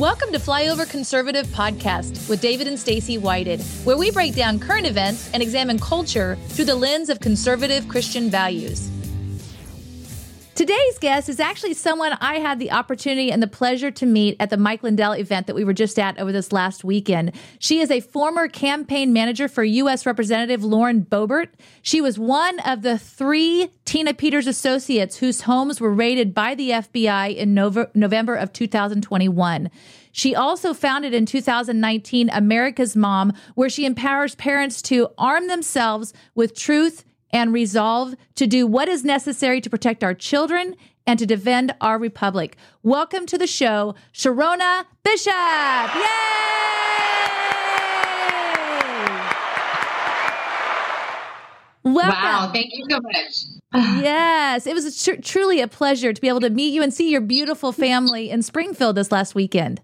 [0.00, 4.86] Welcome to Flyover Conservative Podcast with David and Stacy Whited, where we break down current
[4.86, 8.88] events and examine culture through the lens of conservative Christian values.
[10.60, 14.50] Today's guest is actually someone I had the opportunity and the pleasure to meet at
[14.50, 17.32] the Mike Lindell event that we were just at over this last weekend.
[17.58, 20.04] She is a former campaign manager for U.S.
[20.04, 21.48] Representative Lauren Boebert.
[21.80, 26.68] She was one of the three Tina Peters associates whose homes were raided by the
[26.72, 29.70] FBI in November of 2021.
[30.12, 36.54] She also founded in 2019 America's Mom, where she empowers parents to arm themselves with
[36.54, 40.76] truth and resolve to do what is necessary to protect our children
[41.06, 42.56] and to defend our republic.
[42.82, 45.34] Welcome to the show, Sherronna Bishop.
[45.94, 46.60] Yay!
[51.82, 52.12] Welcome.
[52.12, 53.44] Wow, thank you so much.
[54.02, 57.10] yes, it was tr- truly a pleasure to be able to meet you and see
[57.10, 59.80] your beautiful family in Springfield this last weekend.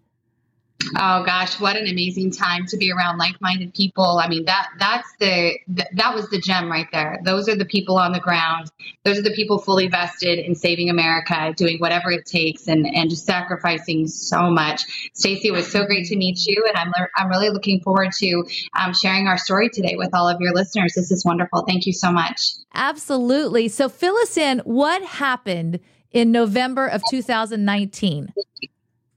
[0.97, 4.21] Oh gosh, what an amazing time to be around like-minded people.
[4.23, 5.59] I mean, that that's the
[5.95, 7.19] that was the gem right there.
[7.25, 8.71] Those are the people on the ground.
[9.05, 13.11] Those are the people fully vested in saving America, doing whatever it takes and and
[13.11, 14.83] just sacrificing so much.
[15.15, 18.45] Stacy, it was so great to meet you and I'm I'm really looking forward to
[18.75, 20.95] um, sharing our story today with all of your listeners.
[20.95, 21.65] This is wonderful.
[21.67, 22.53] Thank you so much.
[22.75, 23.69] Absolutely.
[23.69, 25.81] So fill us in what happened
[26.13, 28.33] in November of 2019.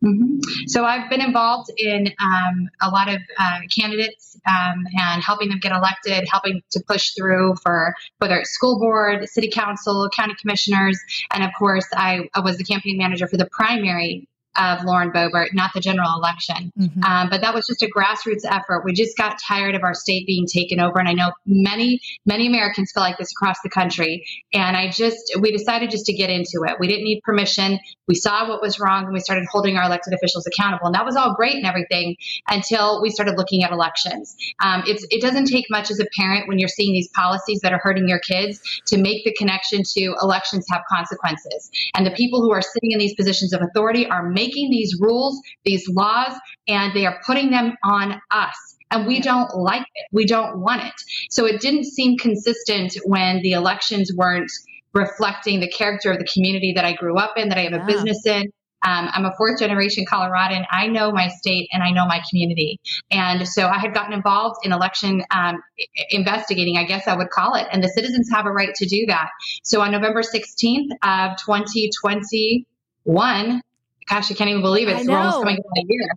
[0.03, 0.39] Mm-hmm.
[0.67, 5.59] So I've been involved in um, a lot of uh, candidates um, and helping them
[5.59, 10.97] get elected, helping to push through for whether it's school board, city council, county commissioners,
[11.31, 15.47] and of course I, I was the campaign manager for the primary of Lauren Boebert,
[15.53, 16.71] not the general election.
[16.77, 17.03] Mm-hmm.
[17.03, 18.83] Um, but that was just a grassroots effort.
[18.83, 20.99] We just got tired of our state being taken over.
[20.99, 24.25] And I know many, many Americans feel like this across the country.
[24.53, 26.77] And I just, we decided just to get into it.
[26.79, 27.79] We didn't need permission.
[28.07, 30.87] We saw what was wrong and we started holding our elected officials accountable.
[30.87, 32.15] And that was all great and everything
[32.47, 34.35] until we started looking at elections.
[34.63, 37.71] Um, it's, it doesn't take much as a parent when you're seeing these policies that
[37.71, 41.69] are hurting your kids to make the connection to elections have consequences.
[41.95, 45.39] And the people who are sitting in these positions of authority are making these rules,
[45.65, 46.33] these laws,
[46.67, 50.07] and they are putting them on us and we don't like it.
[50.11, 50.93] We don't want it.
[51.29, 54.51] So it didn't seem consistent when the elections weren't
[54.93, 57.85] reflecting the character of the community that I grew up in, that I have a
[57.85, 58.43] business in.
[58.81, 60.65] Um, I'm a fourth generation Coloradan.
[60.71, 62.79] I know my state and I know my community.
[63.11, 65.61] And so I had gotten involved in election um,
[66.11, 67.67] investigating, I guess I would call it.
[67.71, 69.29] And the citizens have a right to do that.
[69.63, 73.61] So on November 16th of 2021,
[74.09, 75.05] gosh, I can't even believe it.
[75.05, 76.09] We're almost coming to a year.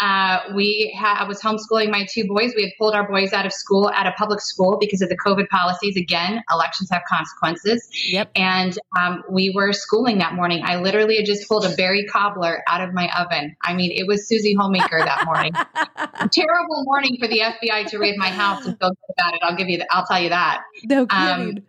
[0.00, 2.52] Uh, we ha- I was homeschooling my two boys.
[2.56, 5.16] We had pulled our boys out of school, out of public school because of the
[5.16, 5.96] COVID policies.
[5.96, 7.88] Again, elections have consequences.
[8.08, 8.30] Yep.
[8.34, 10.62] And um, we were schooling that morning.
[10.64, 13.54] I literally had just pulled a berry cobbler out of my oven.
[13.62, 15.52] I mean, it was Susie Homemaker that morning.
[16.32, 19.40] Terrible morning for the FBI to raid my house and feel good about it.
[19.42, 19.78] I'll give you.
[19.78, 20.62] The, I'll tell you that.
[20.84, 21.58] No um, kidding.
[21.58, 21.64] Um,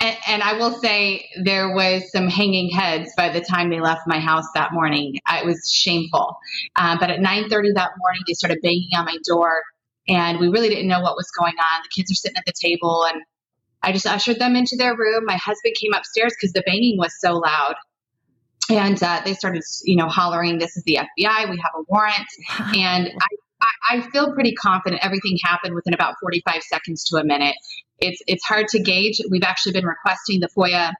[0.00, 4.02] and, and, I will say there was some hanging heads by the time they left
[4.06, 5.18] my house that morning.
[5.28, 6.36] It was shameful.
[6.76, 9.62] Uh, but at 9:30 that morning, they started banging on my door,
[10.08, 11.82] and we really didn't know what was going on.
[11.82, 13.22] The kids are sitting at the table, and
[13.82, 15.24] I just ushered them into their room.
[15.24, 17.74] My husband came upstairs because the banging was so loud.
[18.68, 21.50] And uh, they started, you know, hollering, "This is the FBI.
[21.50, 22.26] We have a warrant."
[22.76, 23.28] And I
[23.88, 27.56] I, feel pretty confident everything happened within about 45 seconds to a minute.
[27.98, 29.20] It's it's hard to gauge.
[29.30, 30.92] We've actually been requesting the FOIA,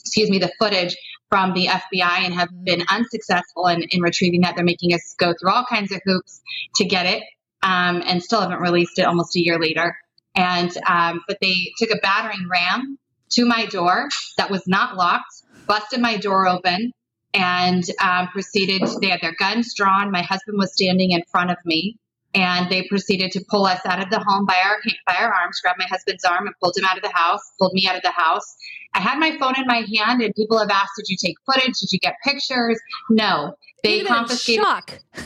[0.00, 0.96] excuse me, the footage
[1.30, 4.54] from the FBI and have been unsuccessful in, in retrieving that.
[4.54, 6.40] They're making us go through all kinds of hoops
[6.76, 7.22] to get it,
[7.62, 9.96] um, and still haven't released it almost a year later.
[10.34, 12.98] And um, but they took a battering ram
[13.30, 16.92] to my door that was not locked, busted my door open,
[17.34, 18.82] and um, proceeded.
[19.00, 20.10] They had their guns drawn.
[20.10, 21.98] My husband was standing in front of me,
[22.36, 24.76] and they proceeded to pull us out of the home by our
[25.06, 27.40] by our arms, grabbed my husband's arm, and pulled him out of the house.
[27.58, 28.56] Pulled me out of the house.
[28.94, 31.78] I had my phone in my hand, and people have asked, "Did you take footage?
[31.80, 32.78] Did you get pictures?"
[33.10, 34.62] No, they confiscated.
[34.62, 35.00] Shock.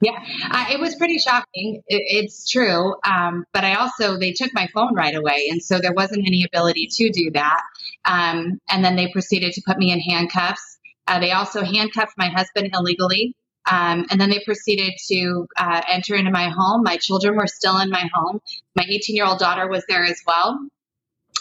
[0.00, 0.12] Yeah,
[0.52, 1.82] uh, it was pretty shocking.
[1.88, 5.80] It, it's true, um, but I also they took my phone right away, and so
[5.80, 7.60] there wasn't any ability to do that.
[8.04, 10.78] Um, and then they proceeded to put me in handcuffs
[11.08, 13.34] uh, they also handcuffed my husband illegally.
[13.70, 16.82] Um, and then they proceeded to uh, enter into my home.
[16.82, 18.40] My children were still in my home.
[18.74, 20.58] My 18 year old daughter was there as well.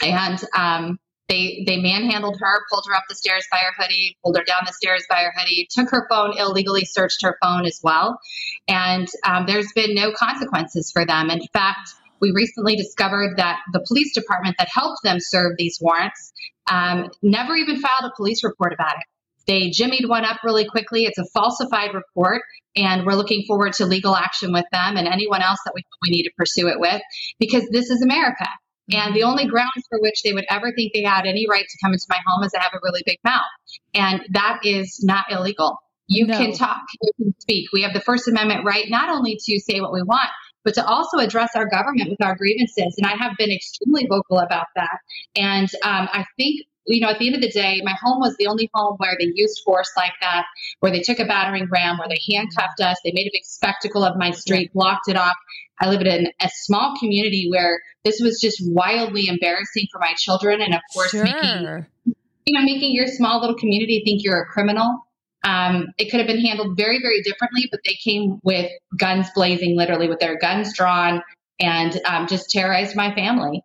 [0.03, 4.38] And um, they they manhandled her, pulled her up the stairs by her hoodie, pulled
[4.38, 7.79] her down the stairs by her hoodie, took her phone, illegally searched her phone as
[7.83, 8.19] well.
[8.68, 11.29] And um, there's been no consequences for them.
[11.29, 11.89] In fact,
[12.21, 16.33] we recently discovered that the police department that helped them serve these warrants
[16.71, 19.03] um, never even filed a police report about it.
[19.48, 21.06] They jimmied one up really quickly.
[21.06, 22.42] It's a falsified report,
[22.76, 26.10] and we're looking forward to legal action with them and anyone else that we, we
[26.10, 27.02] need to pursue it with
[27.40, 28.48] because this is America.
[28.92, 31.78] And the only grounds for which they would ever think they had any right to
[31.84, 33.42] come into my home is I have a really big mouth.
[33.94, 35.78] And that is not illegal.
[36.08, 36.38] You no.
[36.38, 37.68] can talk, you can speak.
[37.74, 40.30] We have the First Amendment right not only to say what we want,
[40.64, 42.96] but to also address our government with our grievances.
[42.98, 45.00] And I have been extremely vocal about that.
[45.36, 48.36] And um, I think you know, at the end of the day, my home was
[48.38, 50.45] the only home where they used force like that,
[50.80, 54.04] where they took a battering ram, where they handcuffed us, they made a big spectacle
[54.04, 55.36] of my street, blocked it off.
[55.80, 60.62] I live in a small community where this was just wildly embarrassing for my children,
[60.62, 61.24] and of course, sure.
[61.24, 61.86] making
[62.48, 65.06] you know, making your small little community think you're a criminal.
[65.44, 69.75] Um, it could have been handled very, very differently, but they came with guns blazing,
[69.75, 71.22] literally with their guns drawn,
[71.60, 73.62] and um, just terrorized my family.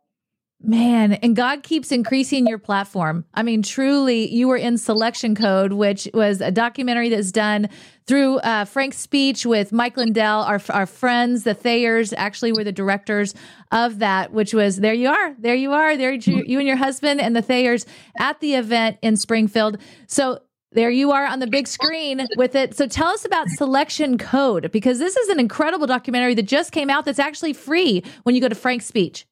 [0.65, 3.25] Man, and God keeps increasing your platform.
[3.35, 7.69] I mean, truly, you were in Selection Code, which was a documentary that's done
[8.07, 12.73] through uh, Frank's speech with Mike Lindell, our, our friends, the Thayers, actually were the
[12.73, 13.35] directors
[13.73, 16.77] of that, which was there you are, there you are, there you, you and your
[16.77, 17.85] husband and the Thayers
[18.19, 19.79] at the event in Springfield.
[20.07, 22.77] So there you are on the big screen with it.
[22.77, 26.89] So tell us about Selection Code because this is an incredible documentary that just came
[26.89, 29.27] out that's actually free when you go to Frank's speech.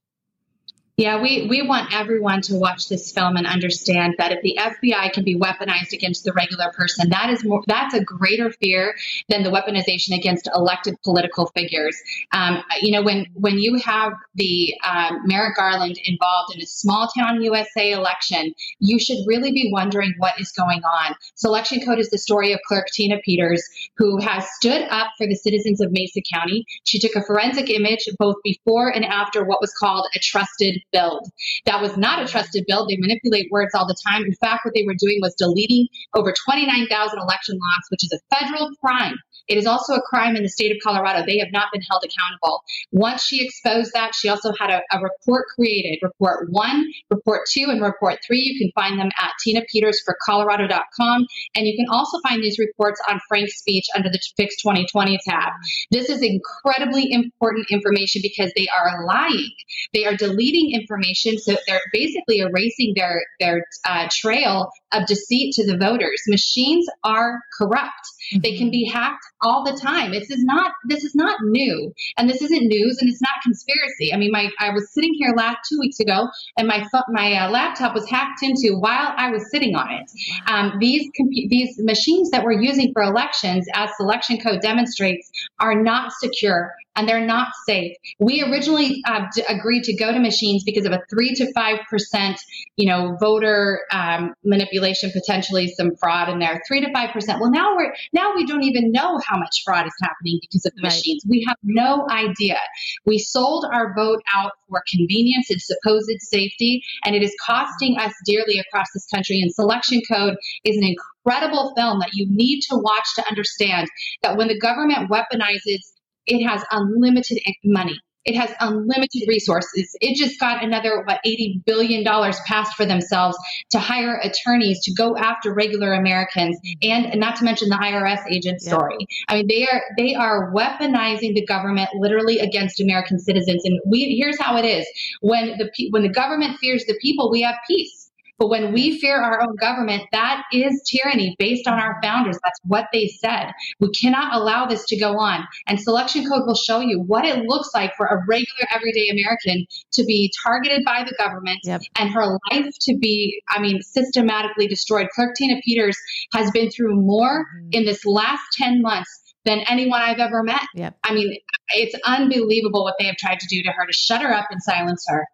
[1.01, 5.15] Yeah, we, we want everyone to watch this film and understand that if the FBI
[5.15, 8.95] can be weaponized against the regular person, that is more that's a greater fear
[9.31, 11.97] than the weaponization against elected political figures.
[12.33, 17.09] Um, you know, when when you have the um, Merrick Garland involved in a small
[17.17, 21.15] town USA election, you should really be wondering what is going on.
[21.35, 23.67] Selection Code is the story of clerk Tina Peters,
[23.97, 26.67] who has stood up for the citizens of Mesa County.
[26.85, 31.29] She took a forensic image both before and after what was called a trusted build.
[31.67, 32.89] That was not a trusted build.
[32.89, 34.25] They manipulate words all the time.
[34.25, 38.37] In fact, what they were doing was deleting over 29,000 election logs, which is a
[38.37, 39.17] federal crime.
[39.49, 41.25] It is also a crime in the state of Colorado.
[41.25, 42.63] They have not been held accountable.
[42.93, 47.67] Once she exposed that, she also had a, a report created, report one, report two,
[47.69, 48.41] and report three.
[48.41, 51.27] You can find them at tinapetersforcolorado.com.
[51.55, 55.53] And you can also find these reports on Frank's speech under the Fix 2020 tab.
[55.91, 59.51] This is incredibly important information because they are lying.
[59.93, 61.39] They are deleting information.
[61.39, 66.23] So they're basically erasing their, their uh, trail of deceit to the voters.
[66.29, 67.91] Machines are corrupt.
[68.33, 68.41] Mm-hmm.
[68.43, 68.71] They can mm-hmm.
[68.71, 70.13] be hacked all the time.
[70.13, 74.13] This is not this is not new, and this isn't news, and it's not conspiracy.
[74.13, 77.51] I mean, my I was sitting here last two weeks ago, and my my uh,
[77.51, 80.11] laptop was hacked into while I was sitting on it.
[80.47, 81.09] Um, these
[81.49, 87.09] these machines that we're using for elections, as selection code demonstrates, are not secure and
[87.09, 87.97] they're not safe.
[88.19, 91.79] We originally uh, d- agreed to go to machines because of a three to five
[91.89, 92.39] percent,
[92.77, 96.61] you know, voter um, manipulation, potentially some fraud in there.
[96.69, 97.41] Three to five percent.
[97.41, 100.73] Well, now we're now we don't even know how much fraud is happening because of
[100.77, 100.93] the right.
[100.93, 101.25] machines.
[101.27, 102.59] We have no idea.
[103.07, 108.13] We sold our vote out for convenience and supposed safety, and it is costing us
[108.27, 109.41] dearly across this country.
[109.41, 113.89] And Selection Code is an incredible film that you need to watch to understand
[114.23, 115.81] that when the government weaponizes
[116.27, 118.01] it has unlimited money.
[118.27, 119.97] It has unlimited resources.
[120.01, 123.37] It just got another, what, $80 billion passed for themselves
[123.71, 128.61] to hire attorneys to go after regular Americans and not to mention the IRS agent
[128.61, 128.99] story.
[129.29, 133.65] I mean, they are, they are weaponizing the government literally against American citizens.
[133.65, 134.87] And we, here's how it is.
[135.23, 138.00] When the, when the government fears the people, we have peace
[138.41, 142.39] but when we fear our own government, that is tyranny based on our founders.
[142.43, 143.53] That's what they said.
[143.81, 145.47] We cannot allow this to go on.
[145.67, 149.67] And Selection Code will show you what it looks like for a regular, everyday American
[149.93, 151.83] to be targeted by the government yep.
[151.99, 155.09] and her life to be, I mean, systematically destroyed.
[155.15, 155.99] Clerk Tina Peters
[156.33, 157.69] has been through more mm-hmm.
[157.73, 160.63] in this last 10 months than anyone I've ever met.
[160.75, 160.97] Yep.
[161.05, 161.37] I mean,
[161.75, 164.63] it's unbelievable what they have tried to do to her to shut her up and
[164.63, 165.27] silence her.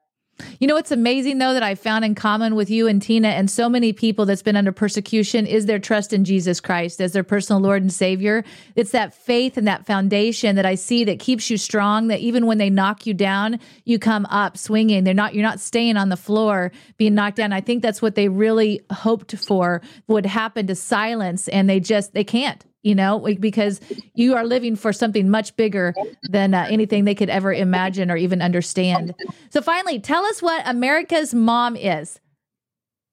[0.58, 3.50] You know what's amazing though that I found in common with you and Tina and
[3.50, 7.24] so many people that's been under persecution is their trust in Jesus Christ as their
[7.24, 8.44] personal Lord and Savior.
[8.74, 12.08] It's that faith and that foundation that I see that keeps you strong.
[12.08, 15.04] That even when they knock you down, you come up swinging.
[15.04, 15.34] They're not.
[15.34, 17.52] You're not staying on the floor being knocked down.
[17.52, 22.12] I think that's what they really hoped for would happen to silence, and they just
[22.12, 23.80] they can't you know, because
[24.14, 28.16] you are living for something much bigger than uh, anything they could ever imagine or
[28.16, 29.12] even understand.
[29.50, 32.20] So, finally, tell us what America's Mom is.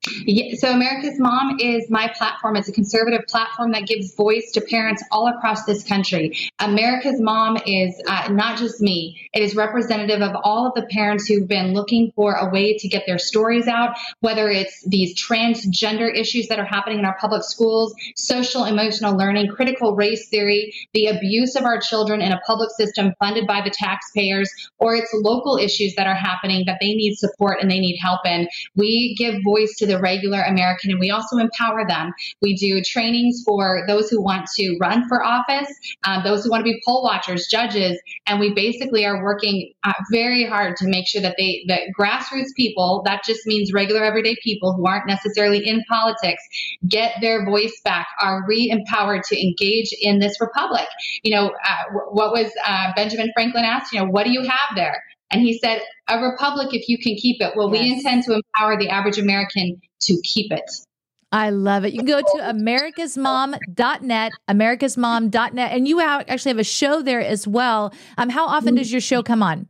[0.03, 2.57] So America's Mom is my platform.
[2.57, 6.37] It's a conservative platform that gives voice to parents all across this country.
[6.59, 9.29] America's Mom is uh, not just me.
[9.33, 12.87] It is representative of all of the parents who've been looking for a way to
[12.89, 17.43] get their stories out, whether it's these transgender issues that are happening in our public
[17.43, 22.69] schools, social emotional learning, critical race theory, the abuse of our children in a public
[22.71, 27.15] system funded by the taxpayers, or it's local issues that are happening that they need
[27.15, 28.47] support and they need help in.
[28.75, 32.11] We give voice to the the regular American, and we also empower them.
[32.41, 35.69] We do trainings for those who want to run for office,
[36.03, 39.93] um, those who want to be poll watchers, judges, and we basically are working uh,
[40.11, 44.35] very hard to make sure that they, that grassroots people, that just means regular everyday
[44.43, 46.41] people who aren't necessarily in politics,
[46.87, 50.87] get their voice back, are re-empowered to engage in this republic.
[51.21, 53.93] You know, uh, what was uh, Benjamin Franklin asked?
[53.93, 55.03] You know, what do you have there?
[55.33, 57.53] And he said, a republic if you can keep it.
[57.55, 57.81] Well, yes.
[57.81, 60.69] we intend to empower the average American to keep it.
[61.31, 61.93] I love it.
[61.93, 67.93] You can go to americasmom.net, americasmom.net, and you actually have a show there as well.
[68.17, 69.67] Um, how often does your show come on?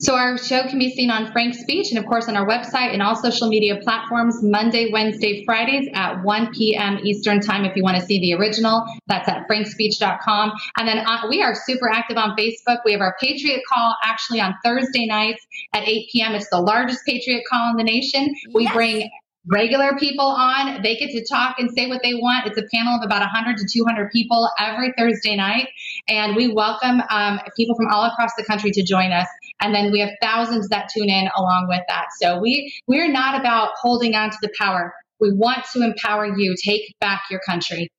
[0.00, 2.92] So our show can be seen on Frank's Speech and of course on our website
[2.92, 6.98] and all social media platforms Monday, Wednesday, Fridays at 1 p.m.
[7.04, 7.64] Eastern time.
[7.64, 10.52] If you want to see the original, that's at frankspeech.com.
[10.78, 12.78] And then uh, we are super active on Facebook.
[12.84, 16.34] We have our Patriot Call actually on Thursday nights at 8 p.m.
[16.34, 18.34] It's the largest Patriot Call in the nation.
[18.54, 18.72] We yes.
[18.72, 19.10] bring
[19.46, 20.82] regular people on.
[20.82, 22.46] They get to talk and say what they want.
[22.46, 25.68] It's a panel of about 100 to 200 people every Thursday night.
[26.08, 29.28] And we welcome um, people from all across the country to join us.
[29.60, 32.06] And then we have thousands that tune in along with that.
[32.20, 34.94] So we, we're not about holding on to the power.
[35.20, 36.54] We want to empower you.
[36.62, 37.90] Take back your country.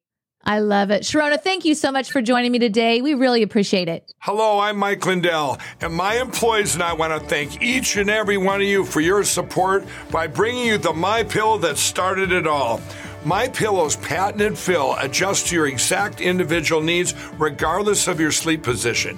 [0.46, 1.02] I love it.
[1.02, 3.02] Sherronna, thank you so much for joining me today.
[3.02, 4.14] We really appreciate it.
[4.20, 8.38] Hello, I'm Mike Lindell, and my employees and I want to thank each and every
[8.38, 12.46] one of you for your support by bringing you the My Pillow that started it
[12.46, 12.80] all.
[13.26, 19.18] My Pillow's patented fill adjusts to your exact individual needs regardless of your sleep position.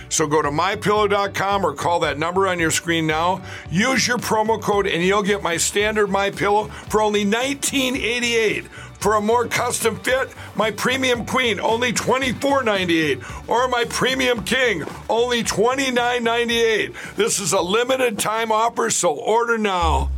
[0.11, 3.41] So go to mypillow.com or call that number on your screen now.
[3.71, 8.67] Use your promo code and you'll get my standard My Pillow for only $19.88.
[8.99, 15.43] For a more custom fit, my Premium Queen only $24.98 or my Premium King only
[15.43, 17.15] $29.98.
[17.15, 20.11] This is a limited time offer, so order now.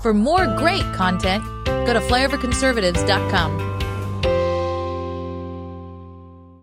[0.00, 3.71] For more great content, go to flyoverconservatives.com.